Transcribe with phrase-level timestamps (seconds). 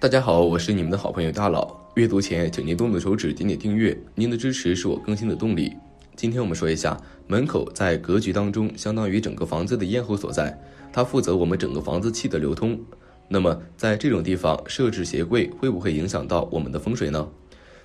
[0.00, 1.76] 大家好，我是你们的好朋友大佬。
[1.94, 5.72] 阅读前，请您动动手指点点订阅，您的支持是我更新的动力。
[6.14, 10.56] 今天我们说一下，门口在格局当中相当于整个房子的咽喉所在，
[10.92, 12.78] 它负责我们整个房子气的流通。
[13.26, 17.28] 那么在这种地方设置鞋柜，会不会影响到我们的风水呢？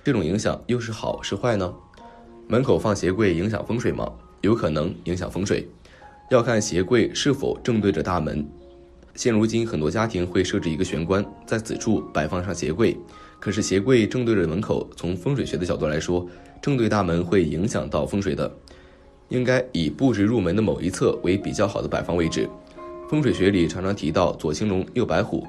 [0.04, 1.74] 这种影响又是好是坏呢？
[2.46, 4.08] 门口放鞋柜影响风水吗？
[4.42, 5.68] 有可能影响风水，
[6.30, 8.48] 要看鞋柜是否正对着大门。
[9.14, 12.96] 现如今，很多家庭会设置一个玄关，在此处摆放上鞋柜。
[13.38, 16.26] 可是鞋柜正对着门口，从风水学的角度来说，
[16.60, 18.50] 正对大门会影响到风水的。
[19.28, 22.48] 应该以布置入门的某一侧为比较好的摆放位置。
[23.08, 25.46] 风水学里常常提到左青龙，右白虎，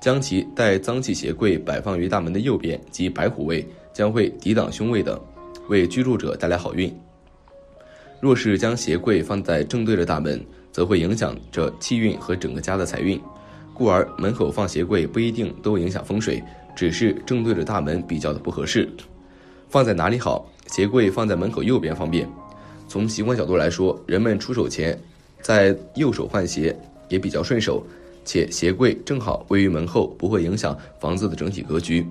[0.00, 5.20] 将其带脏气鞋柜摆放于大门的右边即白虎位，将会抵挡凶位的，
[5.68, 6.94] 为居住者带来好运。
[8.20, 10.44] 若是将鞋柜放在正对着大门，
[10.76, 13.18] 则会影响着气运和整个家的财运，
[13.72, 16.44] 故而门口放鞋柜不一定都影响风水，
[16.76, 18.86] 只是正对着大门比较的不合适。
[19.70, 20.46] 放在哪里好？
[20.66, 22.28] 鞋柜放在门口右边方便。
[22.86, 25.00] 从习惯角度来说，人们出手前
[25.40, 27.82] 在右手换鞋也比较顺手，
[28.22, 32.06] 且鞋柜正好位于门后，不会影响房子的整体格局。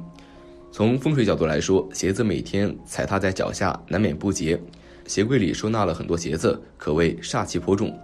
[0.71, 4.59] 从风水角度来说，鞋子每天踩踏在脚下，难免不洁，
[5.05, 7.95] 鞋柜里收纳了很多鞋子，可谓煞气颇重。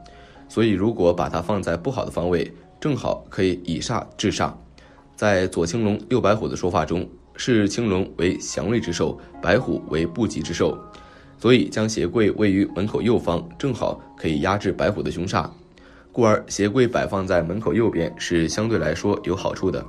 [0.52, 4.52] 所以，如果把它放在不好的方位，正好可以以煞制煞。
[5.16, 10.78] 在左青龙右白虎的说法中，视青龙为祥瑞之兽，白虎为不吉之兽，
[11.38, 15.50] 所以将鞋柜位于门口右方，正好可以压制白虎的凶煞。
[16.12, 19.82] 故而，鞋柜摆放在门口右边是相对来说有好处的。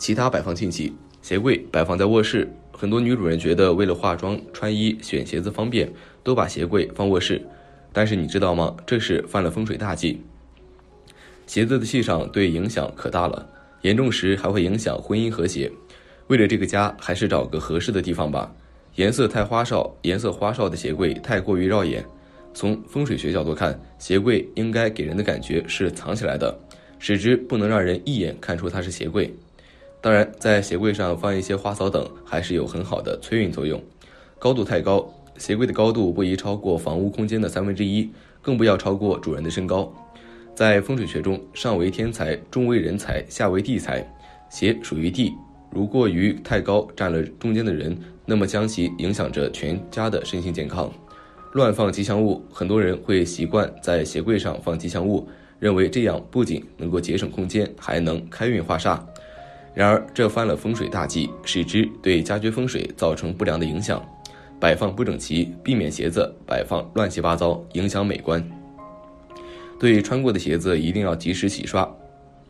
[0.00, 5.92] 其他摆放禁忌：鞋柜摆放在卧室，很多女主人觉得为了化妆、穿衣、选鞋子方便，
[6.24, 7.40] 都把鞋柜放卧室。
[7.98, 8.76] 但是你知道吗？
[8.86, 10.22] 这是犯了风水大忌。
[11.48, 13.44] 鞋子的气场对影响可大了，
[13.82, 15.68] 严重时还会影响婚姻和谐。
[16.28, 18.54] 为了这个家，还是找个合适的地方吧。
[18.94, 22.04] 颜色太花哨，颜色花哨的鞋柜太过于绕眼。
[22.54, 26.56] 从风水学角度看，鞋柜应该给人的感觉是藏起来的，
[27.00, 29.34] 使之不能让人一眼看出它是鞋柜。
[30.00, 33.82] 当然，在鞋柜上放一些花草等，还是有很好的催运作用。
[34.38, 35.12] 高度太高。
[35.38, 38.10] 鞋柜的高度不宜超过房屋空间的三分之一，
[38.42, 39.90] 更不要超过主人的身高。
[40.54, 44.04] 在风水学中，上为天才，中为人才，下为地财。
[44.50, 45.32] 鞋属于地，
[45.70, 47.96] 如过于太高，占了中间的人，
[48.26, 50.90] 那么将其影响着全家的身心健康。
[51.52, 55.28] 乱放吉祥物，很多人会习惯在鞋柜上放吉祥物，
[55.60, 58.98] 认为这样不仅能够节省空间，还能开运化煞。
[59.74, 64.04] 然而，这犯了风水大忌，使之对家居风水造成不良的影响。
[64.60, 68.44] 摆放不整齐，避免鞋子摆放乱七八糟，影响美观。
[69.78, 71.88] 对穿过的鞋子一定要及时洗刷，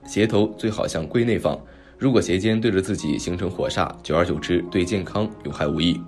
[0.06, 1.58] 鞋头最好向柜内放。
[1.98, 6.00] 如果鞋尖对着自己，形成火煞，久而久之对健康有害无益。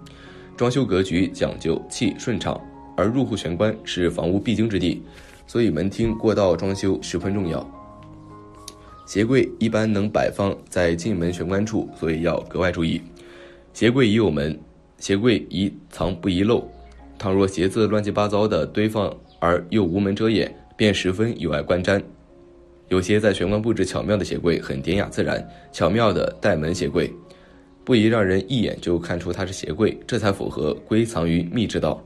[0.56, 2.58] 装修格局讲究气顺畅，
[2.96, 5.02] 而入户玄关是房屋必经之地，
[5.46, 7.68] 所以门厅过道装修十分重要。
[9.04, 13.02] 鞋柜一般能摆放在进门玄关处，所以要格外注意。
[13.74, 14.58] 鞋柜已有门。
[15.00, 16.62] 鞋柜宜藏不宜漏，
[17.18, 22.00] 倘若鞋子乱七八糟的堆放而又无门遮掩，便十分有碍观瞻。
[22.88, 27.10] 有些在玄关布置巧妙的鞋柜很典雅自然，巧妙的带门鞋柜，
[27.82, 32.04] 不宜让人一眼就看出它是鞋柜，这才符合归藏于密之道。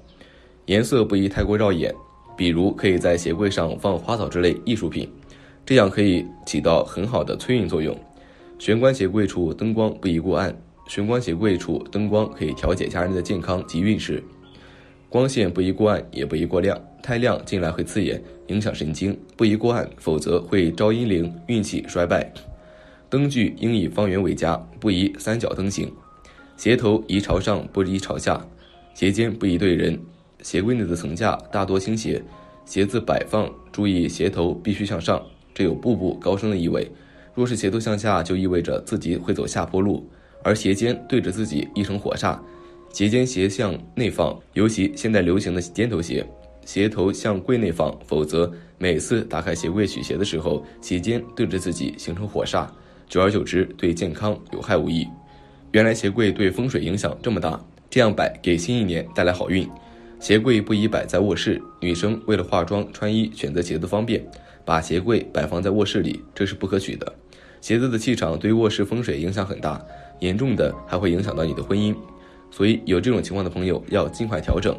[0.66, 1.92] 颜色不宜太过绕眼，
[2.36, 5.10] 比如可以在鞋柜上放花草之类艺术品，
[5.66, 7.98] 这样可以起到很好的催运作用。
[8.58, 10.56] 玄关鞋柜处灯光不宜过暗。
[10.86, 14.22] 玄关鞋柜处灯光可以调节家人的健康及运势，
[15.08, 22.30] 光线不宜过暗，也不宜过亮，太亮进来会刺眼，影响神经；不宜过暗，否则会招阴灵，运气衰败。
[23.08, 25.90] 灯具应以方圆为佳，不宜三角灯型。
[26.56, 28.46] 鞋头宜朝上，不宜朝下。
[28.92, 29.98] 鞋尖不宜对人。
[30.42, 32.22] 鞋柜内的层架大多倾斜，
[32.66, 36.90] 鞋子摆放注意鞋头必须向上，这有步步高升的意味。
[37.34, 40.06] 若是鞋头向下，就意味着自己会走下坡路。
[40.44, 42.38] 而鞋尖对着自己，一成火煞。
[42.92, 46.24] 鞋尖斜向内放，尤其现在流行的尖头鞋，
[46.64, 52.68] 鞋头向柜内放，否则每次打开鞋柜取鞋的时候，鞋尖对着自己，形成火煞，
[53.08, 55.04] 久而久之对健康有害无益。
[55.72, 57.60] 原来鞋柜对风水影响这么大，
[57.90, 59.68] 这样摆给新一年带来好运。
[60.20, 64.24] 鞋柜不宜摆在卧室，女生为了化妆、穿衣选择鞋子方便，
[64.64, 67.12] 把鞋柜摆放在卧室里，这是不可取的。
[67.60, 69.84] 鞋子的气场对卧室风水影响很大。
[70.24, 71.94] 严重的还会影响到你的婚姻，
[72.50, 74.74] 所以有这种情况的朋友要尽快调整。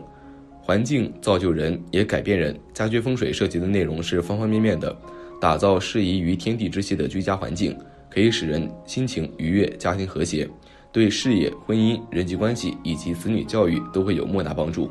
[0.59, 2.59] 环境造就人，也改变人。
[2.73, 4.97] 家居风水涉及的内容是方方面面的，
[5.39, 7.77] 打造适宜于天地之气的居家环境，
[8.09, 10.49] 可以使人心情愉悦，家庭和谐，
[10.91, 14.89] 对事业、婚姻、人际关系以及子女教育都会有莫大帮助。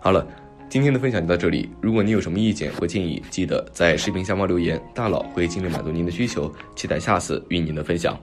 [0.00, 0.26] 好了，
[0.68, 1.70] 今天的分享就到这里。
[1.80, 6.52] 如果你有什么意见或建议，记得在视频下方留言，大佬会尽力满足您的需求。
[6.74, 8.18] 期待下次与您的分享。